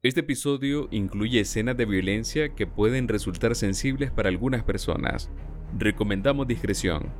[0.00, 5.28] Este episodio incluye escenas de violencia que pueden resultar sensibles para algunas personas.
[5.76, 7.12] Recomendamos discreción.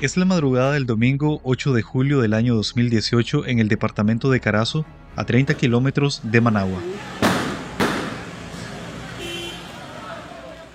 [0.00, 4.40] Es la madrugada del domingo 8 de julio del año 2018 en el departamento de
[4.40, 6.80] Carazo, a 30 kilómetros de Managua.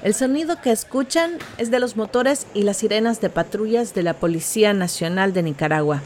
[0.04, 4.14] El sonido que escuchan es de los motores y las sirenas de patrullas de la
[4.14, 6.04] Policía Nacional de Nicaragua.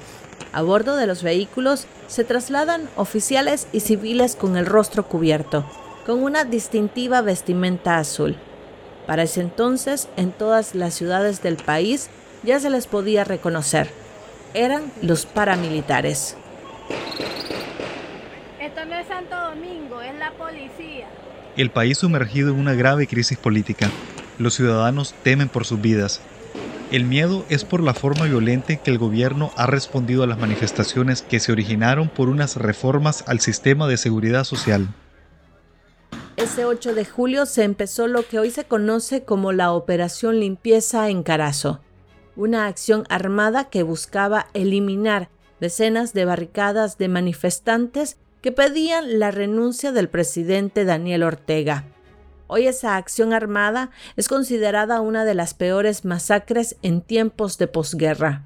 [0.51, 5.63] A bordo de los vehículos se trasladan oficiales y civiles con el rostro cubierto,
[6.05, 8.35] con una distintiva vestimenta azul.
[9.05, 12.09] Para ese entonces, en todas las ciudades del país
[12.43, 13.91] ya se les podía reconocer.
[14.55, 16.35] Eran los paramilitares.
[18.59, 21.07] Esto no es Santo Domingo, es la policía.
[21.57, 23.89] El país sumergido en una grave crisis política.
[24.39, 26.21] Los ciudadanos temen por sus vidas.
[26.91, 31.21] El miedo es por la forma violenta que el gobierno ha respondido a las manifestaciones
[31.21, 34.87] que se originaron por unas reformas al sistema de seguridad social.
[36.35, 41.09] Ese 8 de julio se empezó lo que hoy se conoce como la Operación Limpieza
[41.09, 41.79] en Carazo,
[42.35, 49.91] una acción armada que buscaba eliminar decenas de barricadas de manifestantes que pedían la renuncia
[49.91, 51.85] del presidente Daniel Ortega.
[52.51, 58.43] Hoy esa acción armada es considerada una de las peores masacres en tiempos de posguerra.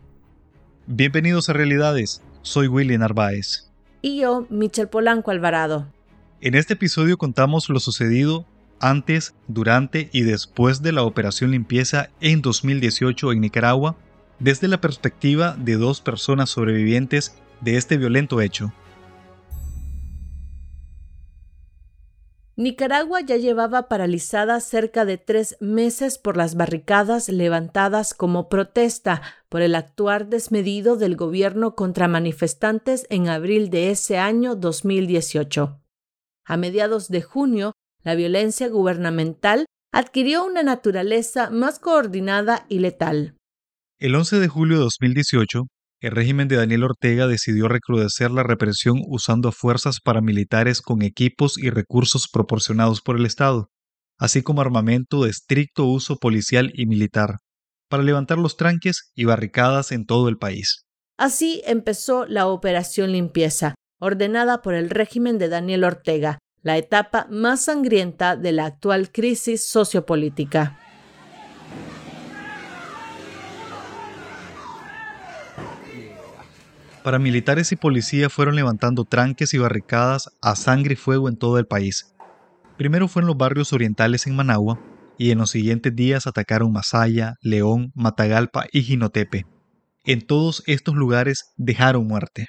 [0.88, 3.72] Bienvenidos a Realidades, soy Willy Narváez.
[4.02, 5.88] Y yo, Michel Polanco Alvarado.
[6.42, 8.46] En este episodio contamos lo sucedido
[8.82, 13.96] antes, durante y después de la operación limpieza en 2018 en Nicaragua,
[14.38, 18.74] desde la perspectiva de dos personas sobrevivientes de este violento hecho.
[22.56, 29.64] Nicaragua ya llevaba paralizada cerca de tres meses por las barricadas levantadas como protesta por
[29.64, 35.82] el actuar desmedido del gobierno contra manifestantes en abril de ese año 2018.
[36.46, 37.74] A mediados de junio,
[38.04, 43.36] la violencia gubernamental adquirió una naturaleza más coordinada y letal.
[43.98, 45.64] El 11 de julio de 2018,
[46.04, 51.70] el régimen de Daniel Ortega decidió recrudecer la represión usando fuerzas paramilitares con equipos y
[51.70, 53.70] recursos proporcionados por el Estado,
[54.20, 57.38] así como armamento de estricto uso policial y militar,
[57.90, 60.84] para levantar los tranques y barricadas en todo el país.
[61.18, 67.64] Así empezó la Operación Limpieza, ordenada por el régimen de Daniel Ortega, la etapa más
[67.64, 70.78] sangrienta de la actual crisis sociopolítica.
[77.04, 81.68] Paramilitares y policía fueron levantando tranques y barricadas a sangre y fuego en todo el
[81.68, 82.16] país.
[82.78, 84.80] Primero fue en los barrios orientales en Managua
[85.18, 89.46] y en los siguientes días atacaron Masaya, León, Matagalpa y Jinotepe.
[90.06, 92.48] En todos estos lugares dejaron muerte.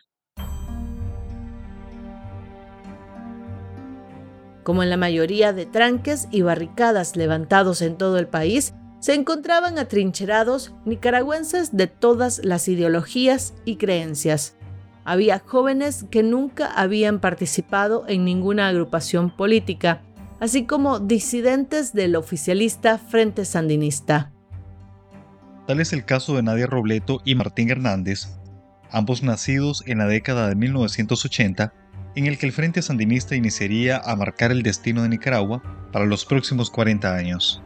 [4.62, 8.72] Como en la mayoría de tranques y barricadas levantados en todo el país,
[9.04, 14.56] se encontraban atrincherados nicaragüenses de todas las ideologías y creencias.
[15.04, 20.00] Había jóvenes que nunca habían participado en ninguna agrupación política,
[20.40, 24.32] así como disidentes del oficialista Frente Sandinista.
[25.66, 28.38] Tal es el caso de Nadia Robleto y Martín Hernández,
[28.90, 31.74] ambos nacidos en la década de 1980,
[32.14, 36.24] en el que el Frente Sandinista iniciaría a marcar el destino de Nicaragua para los
[36.24, 37.62] próximos 40 años.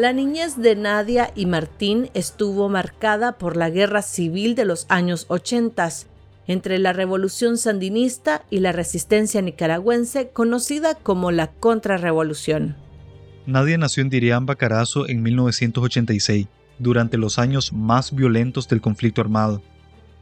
[0.00, 5.26] La niñez de Nadia y Martín estuvo marcada por la guerra civil de los años
[5.28, 5.90] 80
[6.46, 12.76] entre la revolución sandinista y la resistencia nicaragüense conocida como la contrarrevolución.
[13.44, 16.46] Nadia nació en Diriamba, Carazo en 1986,
[16.78, 19.62] durante los años más violentos del conflicto armado.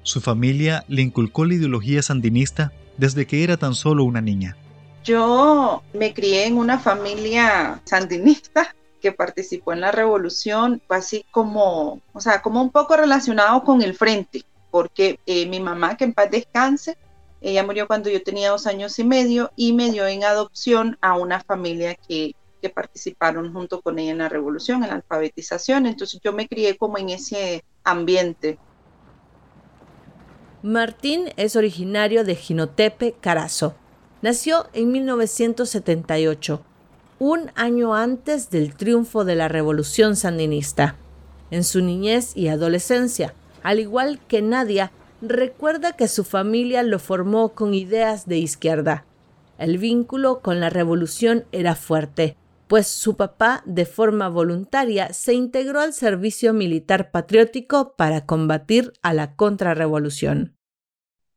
[0.03, 4.57] Su familia le inculcó la ideología sandinista desde que era tan solo una niña.
[5.05, 12.01] Yo me crié en una familia sandinista que participó en la revolución, fue así como,
[12.13, 16.15] o sea, como un poco relacionado con el frente, porque eh, mi mamá, que en
[16.15, 16.97] paz descanse,
[17.41, 21.17] ella murió cuando yo tenía dos años y medio y me dio en adopción a
[21.17, 26.21] una familia que, que participaron junto con ella en la revolución, en la alfabetización, entonces
[26.23, 28.59] yo me crié como en ese ambiente.
[30.63, 33.77] Martín es originario de Jinotepe, Carazo.
[34.21, 36.65] Nació en 1978
[37.21, 40.97] un año antes del triunfo de la revolución sandinista.
[41.51, 47.51] En su niñez y adolescencia, al igual que Nadia, recuerda que su familia lo formó
[47.55, 49.05] con ideas de izquierda.
[49.59, 52.37] El vínculo con la revolución era fuerte.
[52.69, 59.15] pues su papá de forma voluntaria se integró al servicio militar patriótico para combatir a
[59.15, 60.58] la contrarrevolución.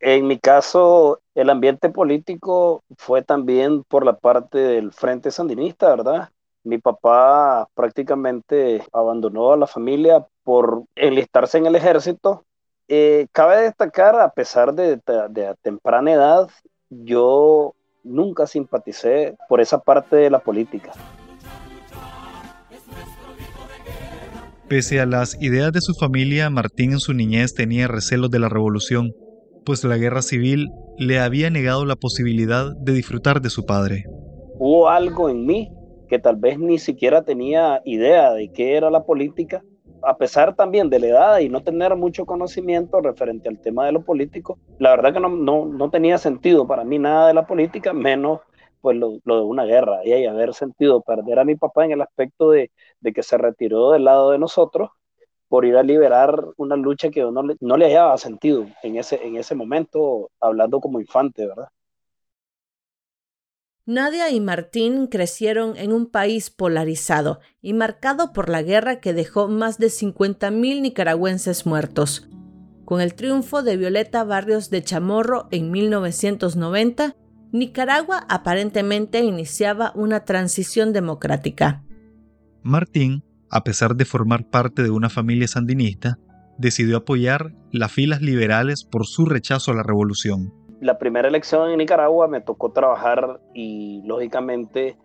[0.04, 6.30] En mi caso, el ambiente político fue también por la parte del Frente Sandinista, ¿verdad?
[6.64, 12.44] Mi papá prácticamente abandonó a la familia por enlistarse en el ejército.
[12.88, 15.00] Eh, cabe destacar, a pesar de,
[15.30, 16.50] de temprana edad,
[16.90, 20.94] yo nunca simpaticé por esa parte de la política.
[24.68, 28.50] Pese a las ideas de su familia, Martín en su niñez tenía recelos de la
[28.50, 29.12] revolución,
[29.72, 34.04] pues la guerra civil le había negado la posibilidad de disfrutar de su padre.
[34.60, 35.72] Hubo algo en mí
[36.10, 39.64] que tal vez ni siquiera tenía idea de qué era la política,
[40.04, 43.94] a pesar también de la edad y no tener mucho conocimiento referente al tema de
[43.94, 47.48] lo político, la verdad que no, no, no tenía sentido para mí nada de la
[47.48, 48.42] política, menos
[48.82, 52.52] pues lo, de una guerra y haber sentido perder a mi papá en el aspecto
[52.52, 52.72] de,
[53.16, 54.90] que se retiró del lado de nosotros
[55.52, 59.22] por ir a liberar una lucha que no le, no le hallaba sentido en ese,
[59.22, 61.68] en ese momento, hablando como infante, ¿verdad?
[63.86, 69.50] Nadia y Martín crecieron en un país polarizado y marcado por la guerra que dejó
[69.50, 72.30] más de 50.000 nicaragüenses muertos.
[72.86, 77.18] Con el triunfo de Violeta Barrios de Chamorro en 1990,
[77.52, 81.84] Nicaragua aparentemente iniciaba una transición democrática.
[82.64, 86.18] Martín, a pesar de formar parte de una familia sandinista,
[86.58, 90.54] decidió apoyar las filas liberales por su rechazo a la revolución.
[90.80, 94.98] La primera elección en Nicaragua me tocó trabajar y lógicamente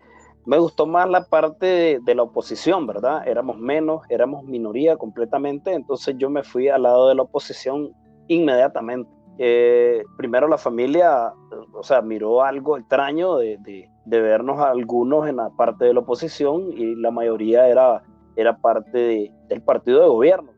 [0.47, 3.27] me gustó más la parte de, la oposición, ¿verdad?
[3.27, 7.91] Éramos menos, éramos minoría completamente, entonces yo me fui al lado de la oposición
[8.29, 9.11] inmediatamente.
[9.39, 11.33] Eh, primero la familia,
[11.73, 13.59] o sea, miró algo extraño de,
[14.05, 18.01] de, vernos algunos en la parte de la oposición y la mayoría era,
[18.37, 20.51] era parte del partido de gobierno.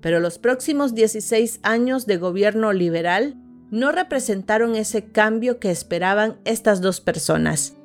[0.00, 3.36] Pero los próximos 16 años de gobierno liberal
[3.70, 7.76] no representaron ese cambio que esperaban estas dos personas.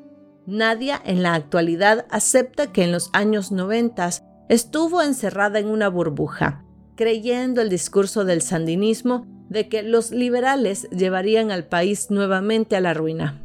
[0.48, 4.10] Nadia en la actualidad acepta que en los años 90
[4.50, 6.64] estuvo encerrada en una burbuja,
[6.96, 12.94] creyendo el discurso del sandinismo de que los liberales llevarían al país nuevamente a la
[12.94, 13.45] ruina.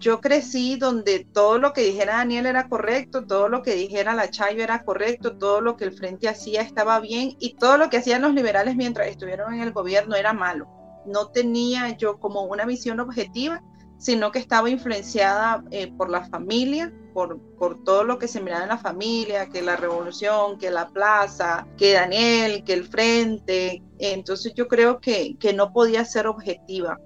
[0.00, 4.30] Yo crecí donde todo lo que dijera Daniel era correcto, todo lo que dijera la
[4.30, 7.98] Chayo era correcto, todo lo que el Frente hacía estaba bien y todo lo que
[7.98, 10.66] hacían los liberales mientras estuvieron en el gobierno era malo.
[11.04, 13.62] No tenía yo como una visión objetiva,
[13.98, 17.38] sino que estaba influenciada eh, por la familia, por,
[17.84, 21.92] todo lo que se miraba en la familia, que la revolución, que la plaza, que
[21.92, 23.82] Daniel, que el frente.
[23.98, 26.98] Entonces yo creo que no podía ser objetiva.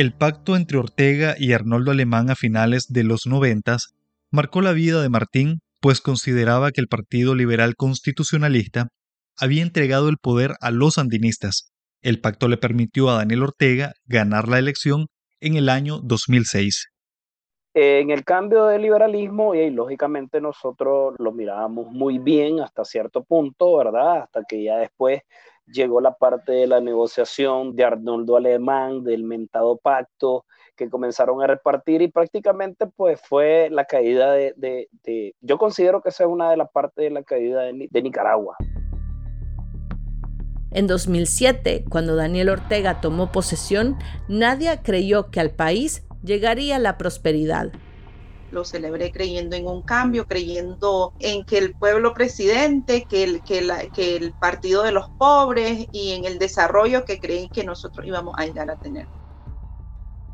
[0.00, 3.92] El pacto entre Ortega y Arnoldo Alemán a finales de los noventas
[4.30, 8.88] marcó la vida de Martín, pues consideraba que el Partido Liberal Constitucionalista
[9.38, 11.70] había entregado el poder a los sandinistas.
[12.00, 15.04] El pacto le permitió a Daniel Ortega ganar la elección
[15.38, 16.86] en el año 2006.
[17.74, 23.76] En el cambio de liberalismo, y lógicamente nosotros lo mirábamos muy bien hasta cierto punto,
[23.76, 24.22] ¿verdad?
[24.22, 25.20] Hasta que ya después
[25.66, 30.44] llegó la parte de la negociación de Arnoldo Alemán, del mentado pacto,
[30.76, 34.94] que comenzaron a repartir y prácticamente pues fue la caída de,
[35.40, 38.56] yo considero que esa es una de las partes de la caída de, de Nicaragua.
[40.72, 43.98] En 2007, cuando Daniel Ortega tomó posesión,
[44.28, 47.72] nadie creyó que al país llegaría la prosperidad.
[48.50, 53.90] Lo celebré creyendo en un cambio, creyendo en que el pueblo presidente, que el, que,
[53.94, 58.34] que el partido de los pobres y en el desarrollo que creí que nosotros íbamos
[58.38, 59.06] a llegar a tener.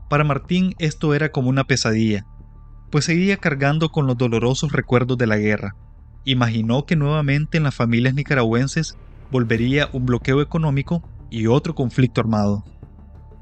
[0.08, 2.24] Para Martín esto era como una pesadilla,
[2.90, 5.74] pues seguía cargando con los dolorosos recuerdos de la guerra.
[6.24, 8.96] Imaginó que nuevamente en las familias nicaragüenses
[9.30, 12.64] volvería un bloqueo económico y otro conflicto armado.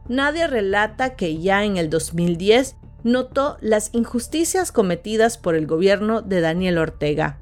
[0.09, 6.41] Nadie relata que ya en el 2010 notó las injusticias cometidas por el gobierno de
[6.41, 7.39] Daniel Ortega.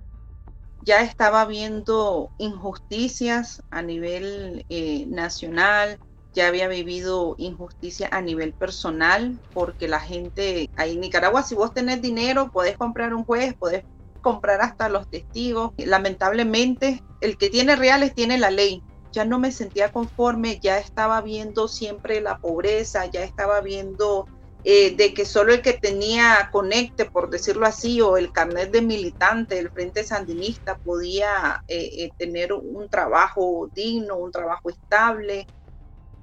[0.85, 5.99] Ya estaba viendo injusticias a nivel eh, nacional,
[6.35, 11.73] ya había vivido injusticia a nivel personal, porque la gente ahí en Nicaragua, si vos
[11.73, 13.85] tenés dinero, podés comprar un juez, podés
[14.21, 15.73] comprar hasta los testigos.
[15.79, 21.21] Lamentablemente, el que tiene reales tiene la ley ya no me sentía conforme, ya estaba
[21.21, 24.27] viendo siempre la pobreza, ya estaba viendo
[24.65, 28.81] eh, de que solo el que tenía conecte, por decirlo así, o el carnet de
[28.81, 35.49] militante del Frente Sandinista podía eh, eh, tener un trabajo digno, un trabajo estable.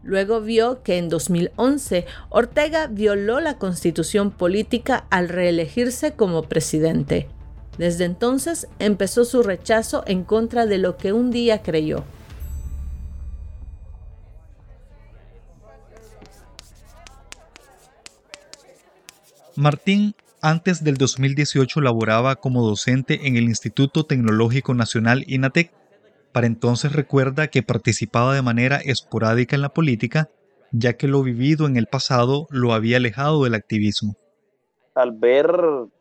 [0.04, 7.28] Luego vio que en 2011 Ortega violó la constitución política al reelegirse como presidente.
[7.78, 12.06] Desde entonces empezó su rechazo en contra de lo que un día creyó.
[19.60, 25.74] Martín antes del 2018 laboraba como docente en el Instituto Tecnológico Nacional INATEC.
[26.32, 30.30] Para entonces recuerda que participaba de manera esporádica en la política,
[30.72, 34.16] ya que lo vivido en el pasado lo había alejado del activismo.
[34.96, 35.52] Al ver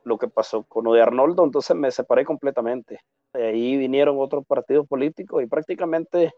[0.05, 3.01] lo que pasó con lo de Arnoldo, entonces me separé completamente.
[3.33, 6.33] De ahí vinieron otros partidos políticos y prácticamente,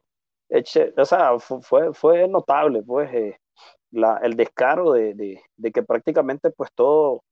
[0.49, 3.40] o sea, fue, fue notable, pues, eh,
[3.91, 7.23] la, el descaro de, de, que prácticamente pues todo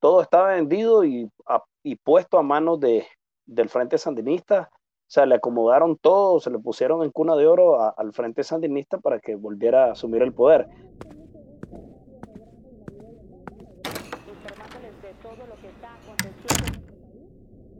[0.00, 1.30] todo estaba vendido y,
[1.82, 3.06] y puesto a manos de,
[3.46, 4.70] del Frente Sandinista.
[4.72, 8.98] O sea, le acomodaron todo, se le pusieron en cuna de oro al Frente Sandinista
[8.98, 10.68] para que volviera a asumir el poder.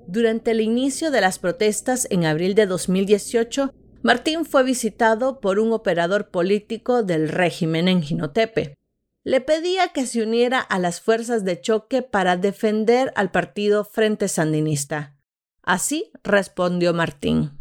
[0.06, 3.72] Durante el inicio de las protestas en abril de 2018,
[4.06, 8.76] Martín fue visitado por un operador político del régimen en Jinotepe
[9.26, 14.28] le pedía que se uniera a las fuerzas de choque para defender al partido Frente
[14.28, 15.16] Sandinista.
[15.64, 17.58] Así respondió Martín.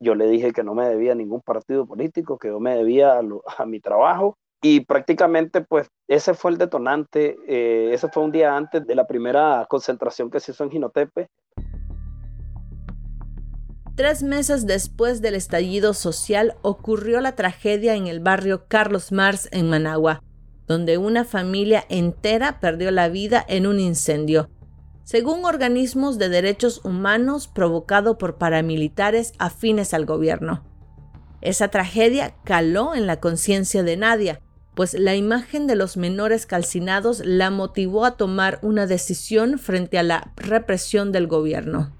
[0.00, 3.20] Yo le dije que no me debía ningún partido político, que yo me debía
[3.58, 8.56] a, mi trabajo y prácticamente pues ese fue el detonante, eh, ese fue un día
[8.56, 11.28] antes de la primera concentración que se hizo en Ginotepe.
[13.96, 19.70] Tres meses después del estallido social ocurrió la tragedia en el barrio Carlos Mars en
[19.70, 20.20] Managua,
[20.66, 24.50] donde una familia entera perdió la vida en un incendio,
[25.04, 30.64] según organismos de derechos humanos provocado por paramilitares afines al gobierno.
[31.40, 34.40] Esa tragedia caló en la conciencia de Nadia,
[34.74, 40.02] pues la imagen de los menores calcinados la motivó a tomar una decisión frente a
[40.02, 41.92] la represión del gobierno.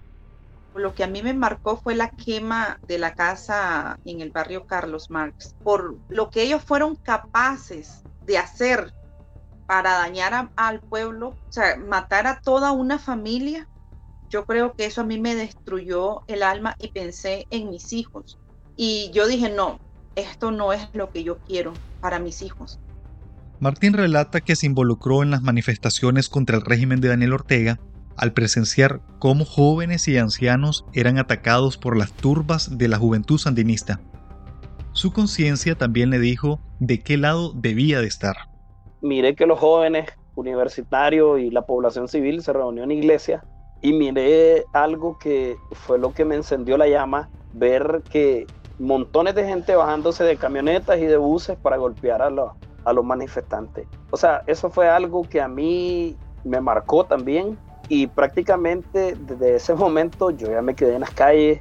[0.75, 4.67] Lo que a mí me marcó fue la quema de la casa en el barrio
[4.67, 8.93] Carlos Marx, por lo que ellos fueron capaces de hacer
[9.67, 13.69] para dañar al pueblo, o sea, matar a toda una familia,
[14.29, 18.39] yo creo que eso a mí me destruyó el alma y pensé en mis hijos.
[18.77, 19.79] Y yo dije, no,
[20.17, 22.81] esto no es lo que yo quiero para mis hijos.
[23.61, 27.79] Martín relata que se involucró en las manifestaciones contra el régimen de Daniel Ortega
[28.17, 34.01] al presenciar cómo jóvenes y ancianos eran atacados por las turbas de la juventud sandinista.
[34.93, 38.37] Su conciencia también le dijo de qué lado debía de estar.
[39.01, 43.45] Miré que los jóvenes universitarios y la población civil se reunió en iglesia
[43.83, 48.47] y miré algo que fue lo que me encendió la llama, ver que
[48.79, 52.53] montones de gente bajándose de camionetas y de buses para golpear a los,
[52.85, 53.87] a los manifestantes.
[54.11, 59.75] O sea, eso fue algo que a mí me marcó también y prácticamente desde ese
[59.75, 61.61] momento yo ya me quedé en las calles,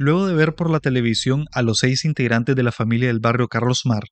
[0.00, 3.48] Luego de ver por la televisión a los seis integrantes de la familia del barrio
[3.48, 4.04] Carlos Mar,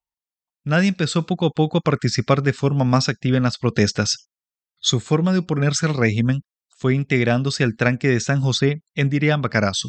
[0.62, 4.28] nadie empezó poco a poco a participar de forma más activa en las protestas.
[4.80, 9.40] Su forma de oponerse al régimen fue integrándose al tranque de San José en Dirián
[9.40, 9.88] Bacarazo.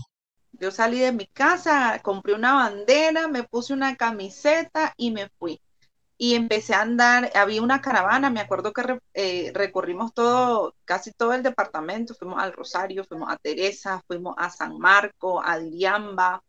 [0.54, 5.60] Yo salí de mi casa, compré una bandera, me puse una camiseta y me fui
[6.22, 11.34] y empecé a andar, había una caravana, me acuerdo que eh, recorrimos todo, casi todo
[11.34, 16.44] el departamento, fuimos al Rosario, fuimos a Teresa, fuimos a San Marco, a Diriamba.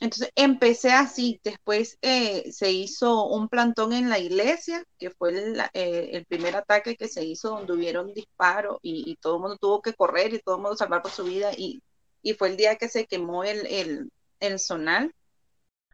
[0.00, 5.62] Entonces empecé así, después eh, se hizo un plantón en la iglesia, que fue el,
[5.72, 9.94] eh, primer ataque que se hizo donde hubieron disparos y, todo el mundo tuvo que
[9.94, 11.82] correr y todo el mundo salvar por su vida y,
[12.22, 15.14] y fue el día que se quemó el, el, el zonal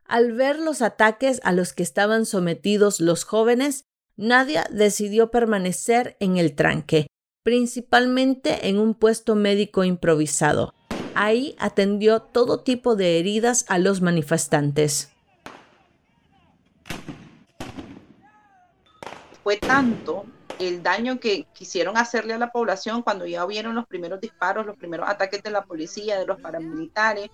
[0.07, 3.85] al ver los ataques a los que estaban sometidos los jóvenes,
[4.17, 7.07] Nadia decidió permanecer en el tranque,
[7.43, 10.75] principalmente en un puesto médico improvisado.
[11.15, 15.11] Ahí atendió todo tipo de heridas a los manifestantes.
[19.43, 20.25] Fue tanto
[20.59, 24.77] el daño que quisieron hacerle a la población cuando ya vieron los primeros disparos, los
[24.77, 27.31] primeros ataques de la policía, de los paramilitares,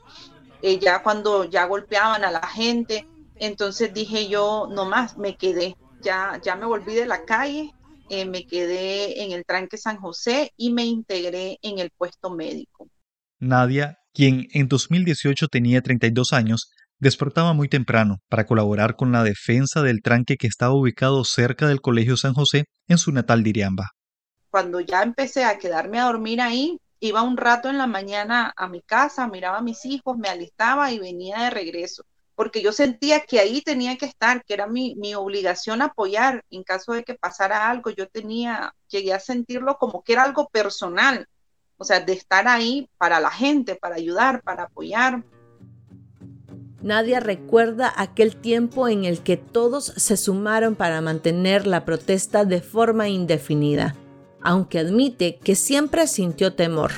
[0.62, 3.06] eh, ya cuando ya golpeaban a la gente.
[3.36, 7.72] Entonces dije yo, no más, me quedé, ya, ya me volví de la calle,
[8.10, 12.88] eh, me quedé en el tranque San José y me integré en el puesto médico.
[13.38, 19.82] Nadia, quien en 2018 tenía 32 años, despertaba muy temprano para colaborar con la defensa
[19.82, 23.90] del tranque que estaba ubicado cerca del Colegio San José en su natal Diriamba.
[24.50, 28.68] Cuando ya empecé a quedarme a dormir ahí, iba un rato en la mañana a
[28.68, 32.04] mi casa, miraba a mis hijos, me alistaba y venía de regreso,
[32.34, 36.62] porque yo sentía que ahí tenía que estar, que era mi, mi obligación apoyar en
[36.62, 37.90] caso de que pasara algo.
[37.90, 41.26] Yo tenía, llegué a sentirlo como que era algo personal,
[41.78, 45.24] o sea, de estar ahí para la gente, para ayudar, para apoyar.
[46.82, 52.62] Nadia recuerda aquel tiempo en el que todos se sumaron para mantener la protesta de
[52.62, 53.94] forma indefinida,
[54.42, 56.92] aunque admite que siempre sintió temor.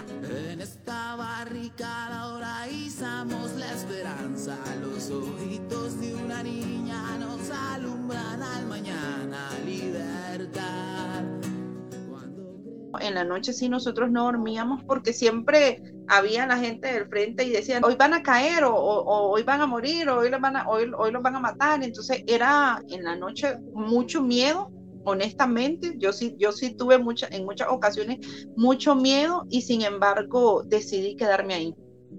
[13.03, 17.51] en la noche sí nosotros no dormíamos porque siempre había la gente del frente y
[17.51, 20.69] decían, hoy van a caer o, hoy van a morir o hoy los van a,
[20.69, 21.83] hoy, hoy los van a matar.
[21.83, 24.71] Entonces era en la noche mucho miedo,
[25.05, 25.95] honestamente.
[25.99, 28.19] Yo sí, yo sí tuve mucha, en muchas ocasiones
[28.57, 31.75] mucho miedo y sin embargo decidí quedarme ahí.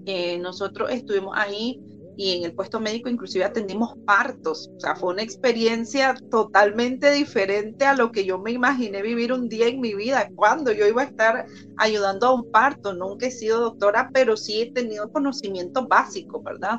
[0.06, 1.80] Eh, nosotros estuvimos ahí
[2.16, 4.70] y en el puesto médico inclusive atendimos partos.
[4.76, 9.48] O sea, fue una experiencia totalmente diferente a lo que yo me imaginé vivir un
[9.48, 12.94] día en mi vida, cuando yo iba a estar ayudando a un parto.
[12.94, 16.78] Nunca he sido doctora, pero sí he tenido conocimiento básico, ¿verdad?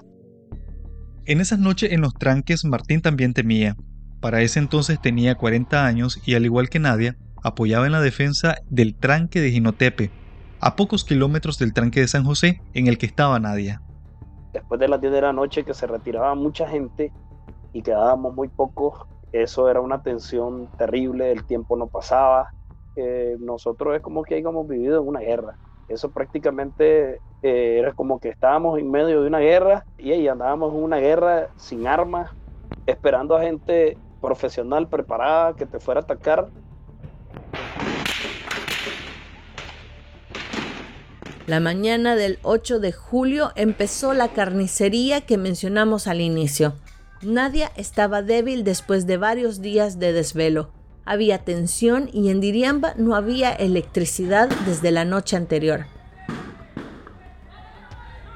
[1.26, 3.76] En esas noches en los tranques Martín también temía.
[4.26, 8.56] Para ese entonces tenía 40 años y al igual que Nadia, apoyaba en la defensa
[8.72, 10.10] del tranque de Ginotepe,
[10.60, 13.84] a pocos kilómetros del tranque de San José en el que estaba Nadia
[14.52, 17.12] después de las 10 de la noche que se retiraba mucha gente
[17.72, 22.50] y quedábamos muy pocos, eso era una tensión terrible, el tiempo no pasaba.
[22.96, 25.56] Eh, nosotros es como que hayamos vivido en una guerra.
[25.88, 30.74] Eso prácticamente eh, era como que estábamos en medio de una guerra y ahí andábamos
[30.74, 32.32] en una guerra sin armas,
[32.88, 36.50] esperando a gente profesional preparada que te fuera a atacar
[41.48, 46.74] La mañana del 8 de julio empezó la carnicería que mencionamos al inicio.
[47.22, 50.72] Nadia estaba débil después de varios días de desvelo.
[51.06, 55.86] Había tensión y en Diriamba no había electricidad desde la noche anterior.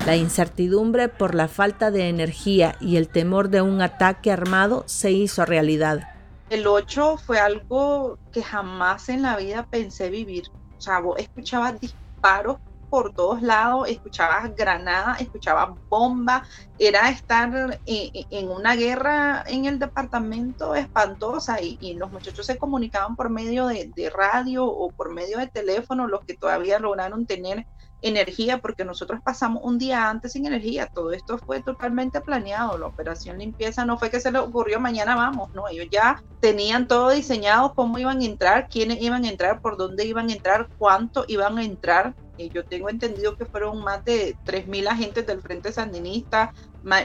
[0.06, 5.12] La incertidumbre por la falta de energía y el temor de un ataque armado se
[5.12, 6.08] hizo realidad.
[6.50, 10.46] El 8 fue algo que jamás en la vida pensé vivir.
[10.78, 12.58] O sea, escuchaba disparos
[12.90, 16.48] por todos lados, escuchabas granadas, escuchabas bombas,
[16.80, 23.30] era estar en, una guerra en el departamento espantosa y, los muchachos se comunicaban por
[23.30, 27.68] medio de, radio o por medio de teléfono, los que todavía lograron tener
[28.02, 32.88] energía, porque nosotros pasamos un día antes sin energía, todo esto fue totalmente planeado, la
[32.88, 37.10] operación limpieza no fue que se les ocurrió mañana vamos, no, ellos ya tenían todo
[37.10, 41.26] diseñado, cómo iban a entrar, quiénes iban a entrar, por dónde iban a entrar, cuánto
[41.28, 42.14] iban a entrar,
[42.48, 46.54] yo tengo entendido que fueron más de 3.000 agentes del Frente Sandinista,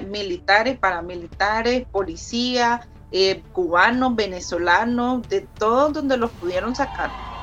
[0.07, 7.34] militares, paramilitares, policía, eh, cubanos, venezolanos, de todos donde los pudieron sacar.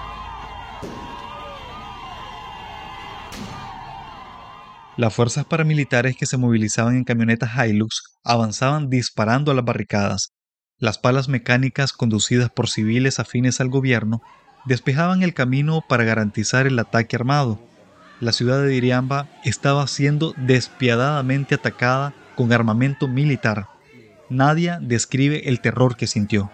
[5.02, 10.32] Las fuerzas paramilitares que se movilizaban en camionetas Hilux avanzaban disparando a las barricadas.
[10.78, 14.22] Las palas mecánicas conducidas por civiles afines al gobierno
[14.66, 17.60] despejaban el camino para garantizar el ataque armado
[18.22, 23.68] la ciudad de Diriamba estaba siendo despiadadamente atacada con armamento militar.
[24.30, 26.52] Nadia describe el terror que sintió.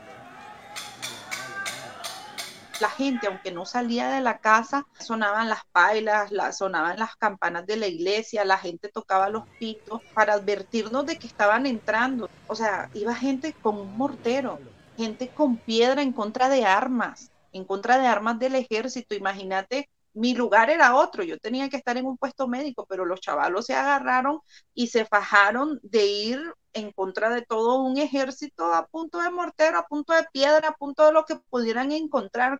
[2.79, 7.77] La gente, aunque no salía de la casa, sonaban las pailas, sonaban las campanas de
[7.77, 12.29] la iglesia, la gente tocaba los pitos para advertirnos de que estaban entrando.
[12.45, 14.59] O sea, iba gente con un mortero,
[14.95, 19.15] gente con piedra en contra de armas, en contra de armas del ejército.
[19.15, 23.21] Imagínate mi lugar era otro, yo tenía que estar en un puesto médico, pero los
[23.21, 24.39] chavalos se agarraron
[24.73, 26.41] y se fajaron de ir
[26.73, 30.73] en contra de todo un ejército a punto de mortero, a punto de piedra, a
[30.73, 32.60] punto de lo que pudieran encontrar.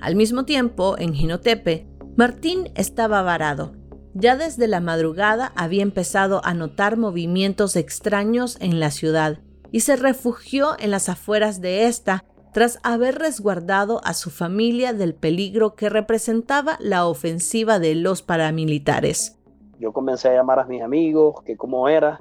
[0.00, 3.72] Al mismo tiempo, en Ginotepe, Martín estaba varado.
[4.12, 9.40] Ya desde la madrugada había empezado a notar movimientos extraños en la ciudad
[9.72, 15.14] y se refugió en las afueras de esta tras haber resguardado a su familia del
[15.14, 19.38] peligro que representaba la ofensiva de los paramilitares.
[19.78, 22.20] Yo comencé a llamar a mis amigos, que cómo era.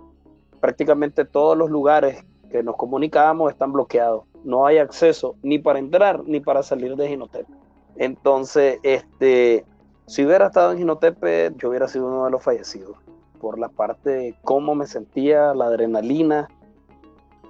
[0.60, 4.24] Prácticamente todos los lugares que nos comunicábamos están bloqueados.
[4.44, 7.52] No hay acceso ni para entrar ni para salir de Ginotepe.
[7.98, 9.66] Entonces, este,
[10.06, 12.98] si hubiera estado en Ginotepe, yo hubiera sido uno de los fallecidos.
[13.40, 16.50] Por la parte de cómo me sentía, la adrenalina,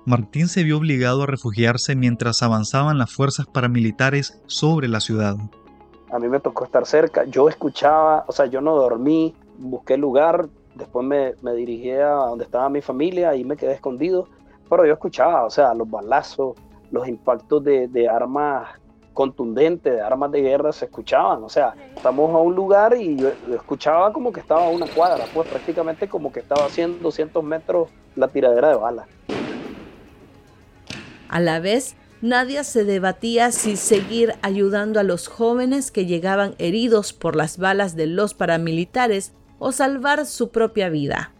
[0.09, 5.35] Martín se vio obligado a refugiarse mientras avanzaban las fuerzas paramilitares sobre la ciudad.
[6.11, 10.49] A mí me tocó estar cerca, yo escuchaba, o sea, yo no dormí, busqué lugar,
[10.79, 14.27] Después me, me dirigí a donde estaba mi familia, y me quedé escondido,
[14.69, 16.55] pero yo escuchaba, o sea, los balazos,
[16.91, 18.69] los impactos de, de armas
[19.13, 23.29] contundentes, de armas de guerra se escuchaban, o sea, estamos a un lugar y yo,
[23.53, 27.89] escuchaba como que estaba a una cuadra, pues prácticamente como que estaba 100, 200 metros
[28.15, 29.07] la tiradera de balas.
[31.29, 37.13] A la vez, Nadia se debatía si seguir ayudando a los jóvenes que llegaban heridos
[37.13, 41.31] por las balas de los paramilitares o salvar su propia vida.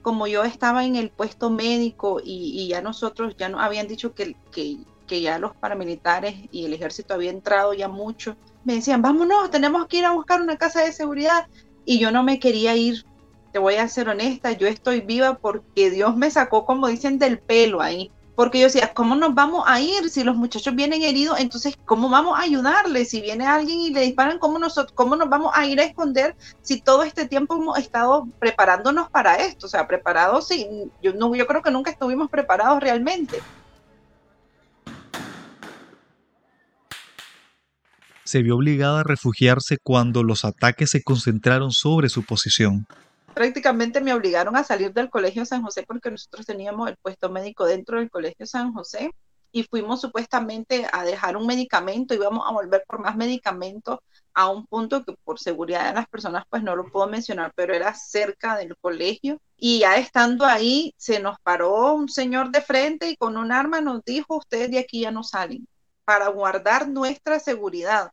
[0.00, 4.36] Como yo estaba en el puesto médico y, ya nosotros ya nos habían dicho que,
[4.52, 9.86] que, ya los paramilitares y el ejército había entrado ya mucho, me decían, vámonos, tenemos
[9.86, 11.46] que ir a buscar una casa de seguridad.
[11.84, 13.04] Y yo no me quería ir,
[13.52, 17.38] te voy a ser honesta, yo estoy viva porque Dios me sacó, como dicen, del
[17.38, 21.38] pelo ahí porque yo decía, ¿cómo nos vamos a ir si los muchachos vienen heridos?
[21.38, 23.10] Entonces, ¿cómo vamos a ayudarles?
[23.10, 26.34] Si viene alguien y le disparan, ¿cómo, nosotros, ¿cómo nos vamos a ir a esconder
[26.62, 29.66] si todo este tiempo hemos estado preparándonos para esto?
[29.66, 30.68] O sea, preparados, sí,
[31.02, 33.40] yo, no, yo creo que nunca estuvimos preparados realmente.
[38.24, 42.86] Se vio obligada a refugiarse cuando los ataques se concentraron sobre su posición
[43.34, 47.64] prácticamente me obligaron a salir del Colegio San José porque nosotros teníamos el puesto médico
[47.66, 49.10] dentro del Colegio San José
[49.52, 54.00] y fuimos supuestamente a dejar un medicamento, íbamos a volver por más medicamentos
[54.34, 57.72] a un punto que por seguridad de las personas pues no lo puedo mencionar, pero
[57.72, 59.40] era cerca del colegio.
[59.56, 63.80] Y ya estando ahí se nos paró un señor de frente y con un arma
[63.80, 65.68] nos dijo, ustedes de aquí ya no salen,
[66.04, 68.10] para guardar nuestra seguridad,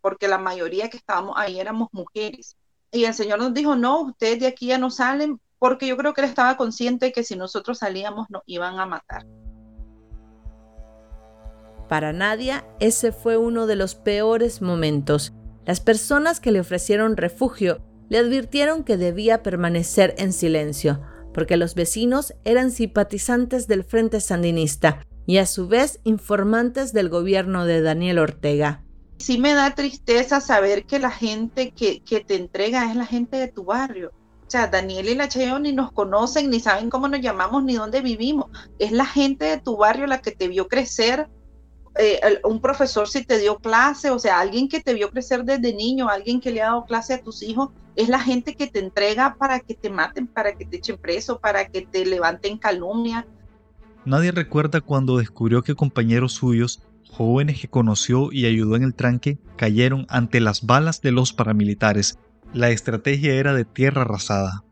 [0.00, 2.56] porque la mayoría que estábamos ahí éramos mujeres
[2.94, 6.14] y el Señor nos dijo, no, ustedes de aquí ya no salen, porque yo creo
[6.14, 9.26] que él estaba consciente que si nosotros salíamos nos iban a matar.
[11.88, 15.32] Para Nadia, ese fue uno de los peores momentos.
[15.66, 21.02] Las personas que le ofrecieron refugio le advirtieron que debía permanecer en silencio,
[21.32, 27.66] porque los vecinos eran simpatizantes del Frente Sandinista y a su vez informantes del gobierno
[27.66, 28.83] de Daniel Ortega
[29.24, 33.48] sí me da tristeza saber que la gente que, te entrega es la gente de
[33.48, 34.12] tu barrio.
[34.46, 37.74] O sea, Daniel y la Cheo ni nos conocen, ni saben cómo nos llamamos, ni
[37.74, 38.50] dónde vivimos.
[38.78, 41.26] Es la gente de tu barrio la que te vio crecer.
[41.98, 45.72] Eh, un profesor si te dio clase, o sea, alguien que te vio crecer desde
[45.72, 48.80] niño, alguien que le ha dado clase a tus hijos, es la gente que te
[48.80, 53.26] entrega para que te maten, para que te echen preso, para que te levanten calumnia.
[54.04, 56.82] Nadie recuerda cuando descubrió que compañeros suyos
[57.14, 62.18] jóvenes que conoció y ayudó en el tranque cayeron ante las balas de los paramilitares.
[62.52, 64.64] La estrategia era de tierra arrasada.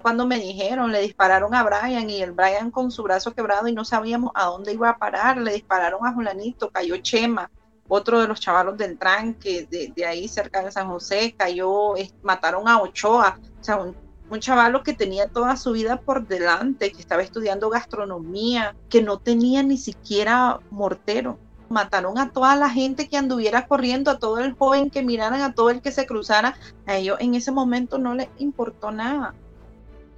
[0.00, 3.72] Cuando me dijeron, le dispararon a Brian y el Brian con su brazo quebrado y
[3.72, 7.50] no sabíamos a dónde iba a parar, le dispararon a Julanito, cayó Chema,
[7.88, 12.80] otro de los chavalos del tranque de, ahí cerca de San José, cayó, mataron a
[12.80, 13.96] Ochoa, o sea, un,
[14.30, 19.18] un chavalo que tenía toda su vida por delante, que estaba estudiando gastronomía, que no
[19.18, 21.38] tenía ni siquiera mortero
[21.70, 25.54] mataron a toda la gente que anduviera corriendo, a todo el joven que miraran, a
[25.54, 26.56] todo el que se cruzara.
[26.86, 29.34] A ellos en ese momento no les importó nada.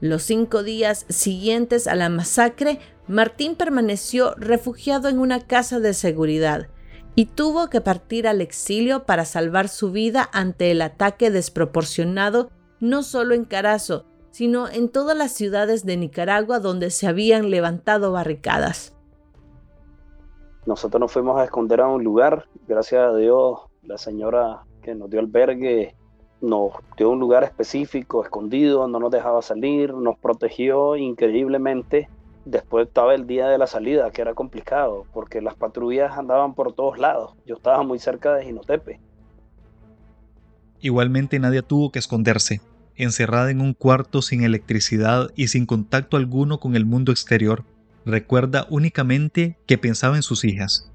[0.00, 6.68] Los cinco días siguientes a la masacre, Martín permaneció refugiado en una casa de seguridad
[7.14, 13.02] y tuvo que partir al exilio para salvar su vida ante el ataque desproporcionado no
[13.02, 18.94] solo en Carazo, sino en todas las ciudades de Nicaragua donde se habían levantado barricadas.
[20.66, 25.10] Nosotros nos fuimos a esconder a un lugar, gracias a Dios, la señora que nos
[25.10, 25.94] dio albergue
[26.42, 32.08] nos dio un lugar específico, escondido, no nos dejaba salir, nos protegió increíblemente.
[32.44, 36.72] Después estaba el día de la salida, que era complicado, porque las patrullas andaban por
[36.72, 37.34] todos lados.
[37.46, 39.00] Yo estaba muy cerca de Jinotepe.
[40.80, 42.60] Igualmente nadie tuvo que esconderse.
[42.96, 47.62] Encerrada en un cuarto sin electricidad y sin contacto alguno con el mundo exterior,
[48.04, 50.88] recuerda únicamente que pensaba en sus hijas.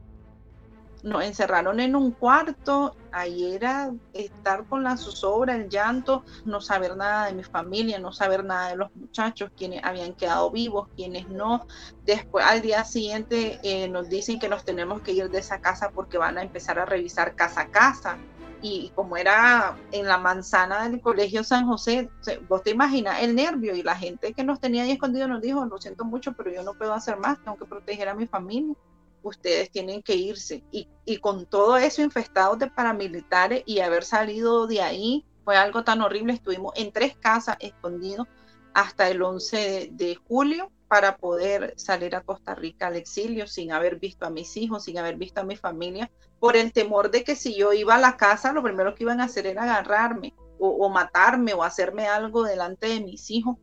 [1.04, 6.98] Nos encerraron en un cuarto, ahí era estar con la zozobra, el llanto, no saber
[6.98, 11.30] nada de mi familia, no saber nada de los muchachos, quienes habían quedado vivos, quienes
[11.30, 11.65] no.
[12.04, 15.91] Después, al día siguiente, eh, nos dicen que nos tenemos que ir de esa casa
[15.91, 18.17] porque van a empezar a revisar casa a casa
[18.62, 22.10] y como era en la manzana del colegio San José,
[22.48, 25.65] vos te imaginas el nervio y la gente que nos tenía ahí escondido nos dijo,
[25.65, 28.74] lo siento mucho, pero yo no puedo hacer más, tengo que proteger a mi familia,
[29.22, 30.63] ustedes tienen que irse.
[30.72, 35.84] Y, y con todo eso infestados de paramilitares y haber salido de ahí, fue algo
[35.84, 38.28] tan horrible, estuvimos en tres casas escondidos
[38.77, 43.95] hasta el 11 de julio para poder salir a Costa Rica al exilio sin haber
[43.97, 47.35] visto a mis hijos, sin haber visto a mi familia, por el temor de que
[47.35, 50.35] si yo iba a la casa, lo primero que iban a hacer era agarrarme.
[50.59, 53.57] o, matarme o hacerme algo delante de mis hijos.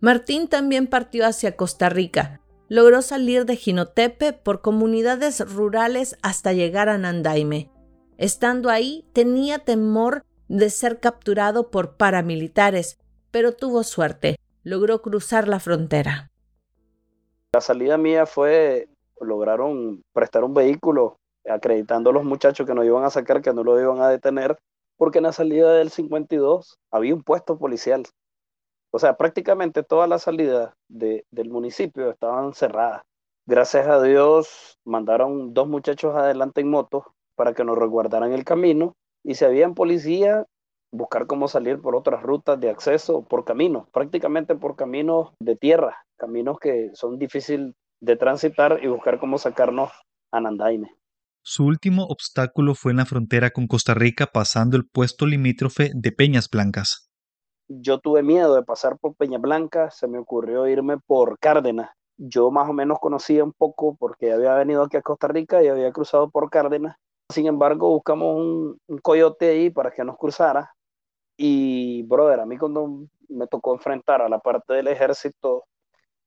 [0.00, 2.40] Martín también partió hacia Costa Rica.
[2.68, 7.70] Logró salir de Jinotepe por comunidades rurales hasta llegar a Nandaime.
[8.16, 12.98] Estando ahí, tenía temor de ser capturado por paramilitares,
[13.34, 14.36] pero tuvo suerte.
[14.62, 16.30] Logró cruzar la frontera.
[17.52, 18.88] La salida mía fue,
[19.20, 23.64] lograron prestar un vehículo acreditando a los muchachos que nos iban a sacar, que no
[23.64, 24.56] lo iban a detener,
[24.96, 28.04] porque en la salida del 52 había un puesto policial.
[28.92, 33.02] O sea, prácticamente todas las salidas del municipio estaban cerradas.
[33.46, 38.94] Gracias a Dios mandaron dos muchachos adelante en moto para que nos resguardaran el camino
[39.24, 40.46] y si había policía,
[40.94, 46.04] buscar cómo salir por otras rutas de acceso, por caminos, prácticamente por caminos de tierra,
[46.16, 49.90] caminos que son difíciles de transitar y buscar cómo sacarnos
[50.30, 50.94] a Nandaime.
[51.42, 56.12] Su último obstáculo fue en la frontera con Costa Rica pasando el puesto limítrofe de
[56.12, 57.10] Peñas Blancas.
[57.68, 61.90] Yo tuve miedo de pasar por Peñas Blancas, se me ocurrió irme por Cárdenas.
[62.16, 65.68] Yo más o menos conocía un poco porque había venido aquí a Costa Rica y
[65.68, 66.96] había cruzado por Cárdenas.
[67.32, 70.73] Sin embargo, buscamos un, coyote ahí para que nos cruzara.
[71.36, 75.64] Y, brother, a mí cuando me tocó enfrentar a la parte del ejército,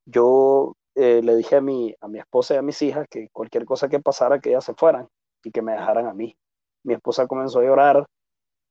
[0.05, 3.65] yo eh, le dije a mi, a mi esposa y a mis hijas que cualquier
[3.65, 5.07] cosa que pasara, que ellas se fueran
[5.43, 6.35] y que me dejaran a mí.
[6.83, 8.05] Mi esposa comenzó a llorar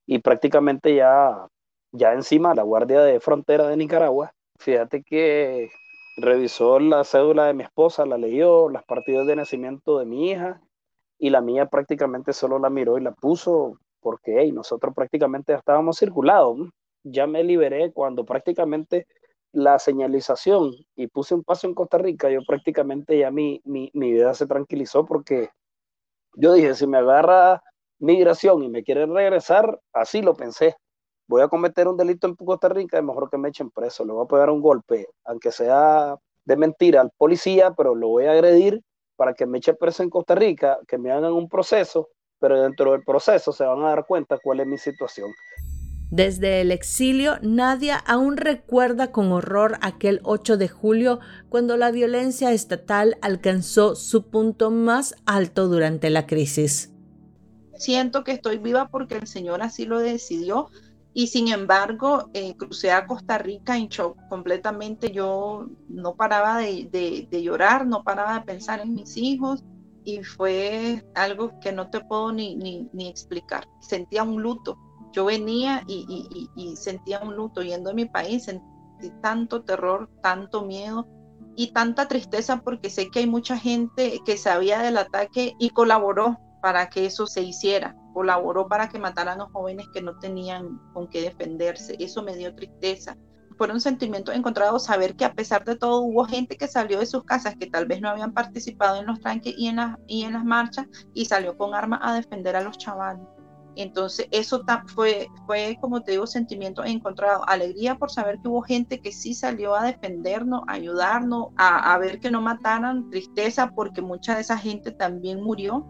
[0.07, 1.49] y prácticamente ya,
[1.93, 5.71] ya encima la Guardia de Frontera de Nicaragua, fíjate que
[6.17, 10.61] revisó la cédula de mi esposa, la leyó, las partidas de nacimiento de mi hija
[11.19, 16.59] y la mía prácticamente solo la miró y la puso porque nosotros prácticamente estábamos circulados.
[17.03, 19.09] Ya me liberé cuando prácticamente
[19.51, 24.13] la señalización y puse un paso en Costa Rica, yo prácticamente ya mi, mi, mi
[24.13, 25.51] vida se tranquilizó porque
[26.35, 27.61] yo dije, si me agarra
[27.99, 30.77] migración y me quiere regresar, así lo pensé.
[31.27, 34.05] Voy a cometer un delito en Costa Rica, es mejor que me echen preso.
[34.05, 36.15] Le voy a pegar un golpe, aunque sea
[36.45, 38.81] de mentira al policía, pero lo voy a agredir
[39.17, 42.93] para que me eche preso en Costa Rica, que me hagan un proceso, pero dentro
[42.93, 45.33] del proceso se van a dar cuenta cuál es mi situación.
[46.11, 51.19] Desde el exilio, Nadia aún recuerda con horror aquel 8 de julio
[51.49, 56.93] cuando la violencia estatal alcanzó su punto más alto durante la crisis.
[57.75, 60.71] Siento que estoy viva porque el Señor así lo decidió
[61.13, 65.11] y sin embargo eh, crucé a Costa Rica en shock completamente.
[65.11, 69.65] Yo no paraba de, llorar, no paraba de pensar en mis hijos
[70.07, 73.69] y fue algo que no te puedo ni, ni explicar.
[73.81, 74.79] Sentía un luto
[75.17, 81.09] yo venía y, sentía un luto yendo a mi país, sentí tanto terror, tanto miedo
[81.57, 86.39] y tanta tristeza porque sé que hay mucha gente que sabía del ataque y colaboró
[86.61, 91.09] para que eso se hiciera, colaboró para que mataran a jóvenes que no tenían con
[91.09, 91.97] qué defenderse.
[91.99, 93.17] Eso me dio tristeza.
[93.57, 97.25] Fueron sentimientos encontrados saber que a pesar de todo hubo gente que salió de sus
[97.25, 100.45] casas que tal vez no habían participado en los tranques y en, y en las
[100.45, 103.27] marchas y salió con armas a defender a los chavales.
[103.77, 107.47] Entonces, eso fue, fue, como te digo, sentimiento encontrado.
[107.47, 112.19] Alegría por saber que hubo gente que sí salió a defendernos, a ayudarnos, a, ver
[112.19, 113.11] que no mataran.
[113.11, 115.87] Tristeza porque mucha de esa gente también murió.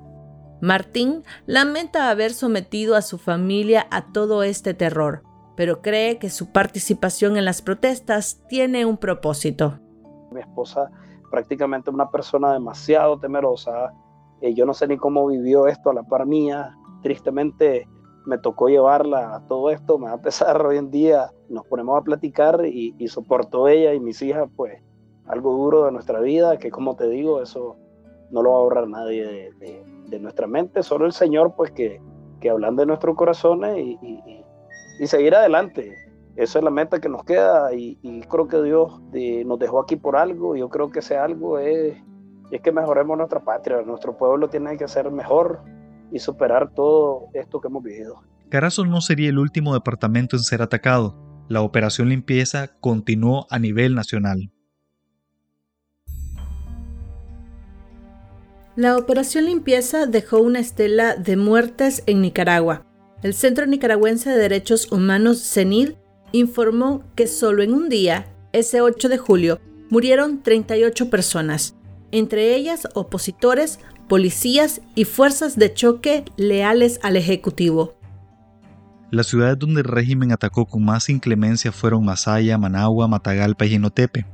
[0.60, 5.22] Martín lamenta haber sometido a su familia a todo este terror,
[5.56, 9.78] pero cree que su participación en las protestas tiene un propósito.
[10.30, 10.90] Mi esposa
[11.30, 13.92] prácticamente una persona demasiado temerosa.
[14.40, 17.86] Eh, yo no sé ni cómo vivió esto a la par mía tristemente
[18.24, 22.00] me tocó llevarla a todo esto, me va a pesar hoy en día, nos ponemos
[22.00, 23.06] a platicar y, y
[23.68, 24.82] ella y mis hijas, pues
[25.26, 27.76] algo duro de nuestra vida, que como te digo, eso
[28.30, 32.00] no lo va a ahorrar nadie de, nuestra mente, solo el Señor, pues que,
[32.40, 34.44] que hablan de nuestros corazones y,
[35.04, 35.94] seguir adelante.
[36.36, 37.96] Esa es la meta que nos queda y,
[38.28, 39.00] creo que Dios
[39.46, 40.56] nos dejó aquí por algo.
[40.56, 41.96] Y yo creo que ese algo es,
[42.50, 43.82] es que mejoremos nuestra patria.
[43.82, 45.60] Nuestro pueblo tiene que ser mejor,
[46.12, 48.22] y superar todo esto que hemos vivido.
[48.48, 51.16] Carazo no sería el último departamento en ser atacado.
[51.48, 54.52] La operación limpieza continuó a nivel nacional.
[58.76, 62.84] La operación limpieza dejó una estela de muertes en Nicaragua.
[63.26, 65.94] El Centro Nicaragüense de Derechos Humanos, CENID,
[66.30, 69.60] informó que solo en un día, ese 8 de julio,
[69.90, 71.74] murieron 38 personas,
[72.12, 77.96] entre ellas opositores, policías y fuerzas de choque leales al Ejecutivo.
[79.10, 84.24] Las ciudades donde el régimen atacó con más inclemencia fueron Masaya, Managua, Matagalpa y Genotepe.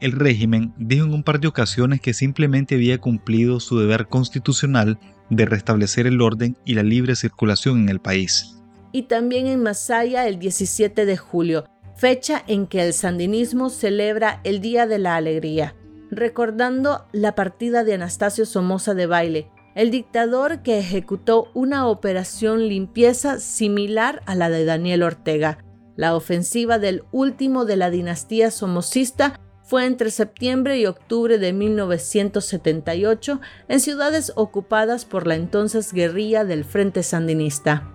[0.00, 4.98] El régimen dijo en un par de ocasiones que simplemente había cumplido su deber constitucional
[5.28, 8.56] de restablecer el orden y la libre circulación en el país.
[8.92, 14.60] y también en Masaya el 17 de julio, fecha en que el sandinismo celebra el
[14.60, 15.76] Día de la Alegría,
[16.10, 23.38] recordando la partida de Anastasio Somoza de Baile, el dictador que ejecutó una operación limpieza
[23.38, 25.58] similar a la de Daniel Ortega.
[25.94, 29.38] La ofensiva del último de la dinastía somocista
[29.70, 36.64] fue entre septiembre y octubre de 1978 en ciudades ocupadas por la entonces guerrilla del
[36.64, 37.88] Frente Sandinista.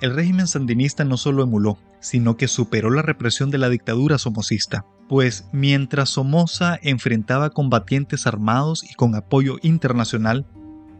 [0.00, 4.84] El régimen sandinista no solo emuló, sino que superó la represión de la dictadura somocista,
[5.08, 10.44] pues mientras Somoza enfrentaba combatientes armados y con apoyo internacional,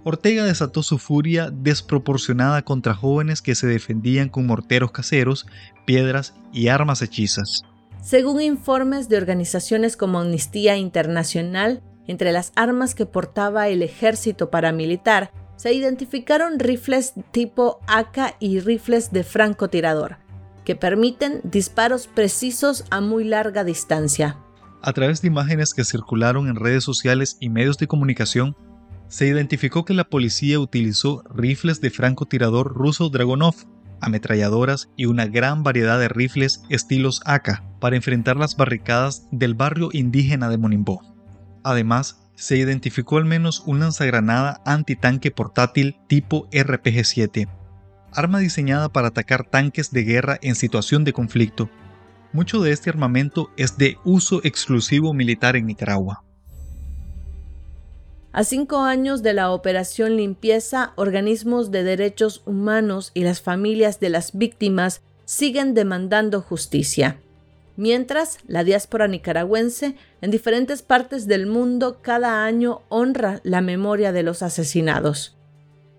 [0.04, 5.48] Ortega desató su furia desproporcionada contra jóvenes que se defendían con morteros caseros,
[5.84, 7.64] piedras y armas hechizas.
[8.02, 15.30] Según informes de organizaciones como Amnistía Internacional, entre las armas que portaba el ejército paramilitar
[15.54, 20.16] se identificaron rifles tipo AK y rifles de francotirador,
[20.64, 24.36] que permiten disparos precisos a muy larga distancia.
[24.82, 28.56] A través de imágenes que circularon en redes sociales y medios de comunicación,
[29.06, 33.54] se identificó que la policía utilizó rifles de francotirador ruso Dragonov,
[34.02, 39.88] ametralladoras y una gran variedad de rifles estilos AK para enfrentar las barricadas del barrio
[39.92, 41.00] indígena de Monimbó.
[41.64, 47.48] Además, se identificó al menos un lanzagranada antitanque portátil tipo RPG-7,
[48.12, 51.70] arma diseñada para atacar tanques de guerra en situación de conflicto.
[52.32, 56.24] Mucho de este armamento es de uso exclusivo militar en Nicaragua.
[58.34, 64.08] A cinco años de la operación limpieza, organismos de derechos humanos y las familias de
[64.08, 67.18] las víctimas siguen demandando justicia.
[67.76, 74.22] Mientras, la diáspora nicaragüense en diferentes partes del mundo cada año honra la memoria de
[74.22, 75.36] los asesinados.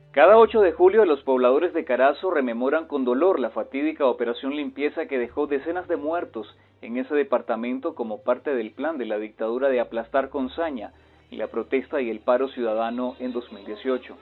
[0.10, 5.06] Cada 8 de julio los pobladores de Carazo rememoran con dolor la fatídica operación limpieza
[5.06, 6.48] que dejó decenas de muertos
[6.82, 10.94] en ese departamento como parte del plan de la dictadura de aplastar con saña
[11.38, 14.18] la protesta y el paro ciudadano en 2018.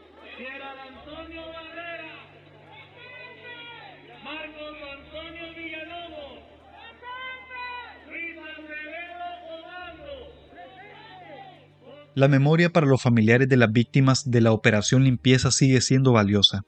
[12.14, 16.64] La memoria para los familiares de las víctimas de la operación limpieza sigue siendo valiosa,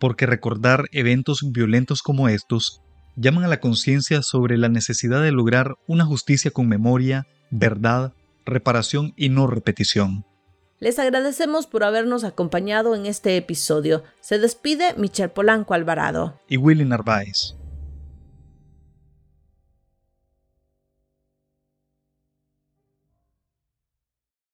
[0.00, 2.80] porque recordar eventos violentos como estos
[3.14, 8.14] llaman a la conciencia sobre la necesidad de lograr una justicia con memoria, verdad
[8.46, 10.24] reparación y no repetición.
[10.78, 14.04] Les agradecemos por habernos acompañado en este episodio.
[14.20, 17.55] Se despide Michel Polanco Alvarado y Willy Narváez.